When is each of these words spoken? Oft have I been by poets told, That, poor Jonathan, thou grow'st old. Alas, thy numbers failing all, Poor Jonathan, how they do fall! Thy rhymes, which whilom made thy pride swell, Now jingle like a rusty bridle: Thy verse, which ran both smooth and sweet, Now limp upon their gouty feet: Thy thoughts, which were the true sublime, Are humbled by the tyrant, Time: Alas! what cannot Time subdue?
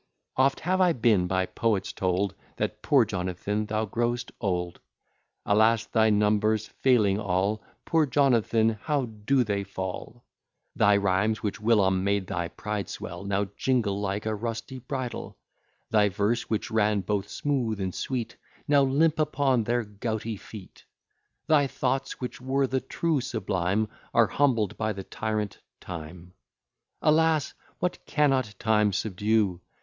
Oft 0.35 0.61
have 0.61 0.81
I 0.81 0.93
been 0.93 1.27
by 1.27 1.45
poets 1.45 1.93
told, 1.93 2.33
That, 2.57 2.81
poor 2.81 3.05
Jonathan, 3.05 3.67
thou 3.67 3.85
grow'st 3.85 4.31
old. 4.41 4.79
Alas, 5.45 5.85
thy 5.85 6.09
numbers 6.09 6.65
failing 6.65 7.19
all, 7.19 7.61
Poor 7.85 8.07
Jonathan, 8.07 8.79
how 8.81 9.01
they 9.27 9.43
do 9.45 9.63
fall! 9.63 10.23
Thy 10.75 10.97
rhymes, 10.97 11.43
which 11.43 11.61
whilom 11.61 12.03
made 12.03 12.25
thy 12.25 12.47
pride 12.47 12.89
swell, 12.89 13.23
Now 13.25 13.45
jingle 13.55 14.01
like 14.01 14.25
a 14.25 14.33
rusty 14.33 14.79
bridle: 14.79 15.37
Thy 15.91 16.09
verse, 16.09 16.49
which 16.49 16.71
ran 16.71 17.01
both 17.01 17.29
smooth 17.29 17.79
and 17.79 17.93
sweet, 17.93 18.37
Now 18.67 18.81
limp 18.81 19.19
upon 19.19 19.65
their 19.65 19.83
gouty 19.83 20.35
feet: 20.35 20.83
Thy 21.45 21.67
thoughts, 21.67 22.19
which 22.19 22.41
were 22.41 22.65
the 22.65 22.81
true 22.81 23.21
sublime, 23.21 23.87
Are 24.15 24.25
humbled 24.25 24.77
by 24.77 24.93
the 24.93 25.03
tyrant, 25.03 25.59
Time: 25.79 26.33
Alas! 27.03 27.53
what 27.77 28.03
cannot 28.07 28.55
Time 28.57 28.93
subdue? 28.93 29.61